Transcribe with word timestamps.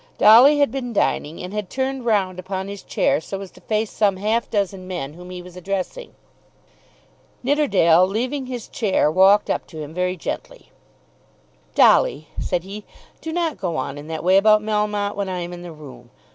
Dolly 0.17 0.57
had 0.57 0.71
been 0.71 0.93
dining, 0.93 1.43
and 1.43 1.53
had 1.53 1.69
turned 1.69 2.05
round 2.07 2.39
upon 2.39 2.67
his 2.67 2.81
chair 2.81 3.21
so 3.21 3.39
as 3.39 3.51
to 3.51 3.61
face 3.61 3.91
some 3.91 4.17
half 4.17 4.49
dozen 4.49 4.87
men 4.87 5.13
whom 5.13 5.29
he 5.29 5.43
was 5.43 5.55
addressing. 5.55 6.15
Nidderdale 7.43 8.07
leaving 8.07 8.47
his 8.47 8.67
chair 8.67 9.11
walked 9.11 9.47
up 9.47 9.67
to 9.67 9.79
him 9.79 9.93
very 9.93 10.17
gently. 10.17 10.71
"Dolly," 11.75 12.29
said 12.39 12.63
he, 12.63 12.83
"do 13.21 13.31
not 13.31 13.59
go 13.61 13.75
on 13.75 13.95
in 13.99 14.07
that 14.07 14.23
way 14.23 14.37
about 14.37 14.63
Melmotte 14.63 15.15
when 15.15 15.29
I 15.29 15.41
am 15.41 15.53
in 15.53 15.61
the 15.61 15.71
room. 15.71 16.09